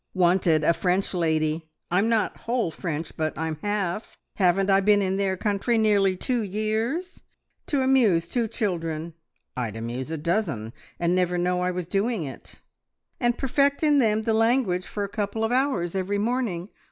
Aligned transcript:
"`Wanted 0.15 0.67
a 0.67 0.73
French 0.73 1.13
lady.' 1.13 1.69
I'm 1.91 2.09
not 2.09 2.35
whole 2.37 2.71
French, 2.71 3.15
but 3.15 3.37
I'm 3.37 3.59
half. 3.61 4.17
Haven't 4.37 4.67
I 4.71 4.79
been 4.79 4.99
in 4.99 5.17
their 5.17 5.37
country 5.37 5.77
nearly 5.77 6.17
two 6.17 6.41
years? 6.41 7.21
`To 7.67 7.83
amuse 7.83 8.27
two 8.27 8.47
children.' 8.47 9.13
I'd 9.55 9.75
amuse 9.75 10.09
a 10.09 10.17
dozen, 10.17 10.73
and 10.99 11.13
never 11.13 11.37
know 11.37 11.61
I 11.61 11.69
was 11.69 11.85
doing 11.85 12.23
it! 12.23 12.61
`And 13.21 13.37
perfect 13.37 13.81
them 13.81 14.01
in 14.01 14.21
the 14.23 14.33
language 14.33 14.87
for 14.87 15.03
a 15.03 15.07
couple 15.07 15.43
of 15.43 15.51
hours 15.51 15.93
every 15.93 16.17
morning.' 16.17 16.69